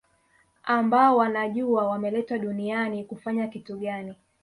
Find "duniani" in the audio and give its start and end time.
2.39-3.03